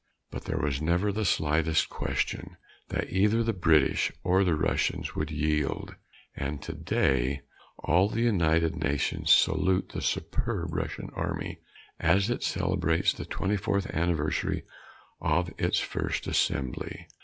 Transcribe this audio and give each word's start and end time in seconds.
But 0.31 0.45
there 0.45 0.57
was 0.57 0.81
never 0.81 1.11
the 1.11 1.25
slightest 1.25 1.87
question 1.91 2.57
that 2.89 3.11
either 3.13 3.43
the 3.43 3.53
British 3.53 4.11
or 4.23 4.43
the 4.43 4.55
Russians 4.55 5.13
would 5.13 5.29
yield. 5.29 5.93
And 6.35 6.59
today 6.59 7.41
all 7.77 8.09
the 8.09 8.21
United 8.23 8.75
Nations 8.75 9.29
salute 9.29 9.89
the 9.89 10.01
superb 10.01 10.73
Russian 10.73 11.11
Army 11.13 11.59
as 11.99 12.31
it 12.31 12.41
celebrates 12.41 13.13
the 13.13 13.25
twenty 13.25 13.57
fourth 13.57 13.85
anniversary 13.91 14.63
of 15.19 15.51
its 15.59 15.77
first 15.79 16.25
assembly. 16.25 17.05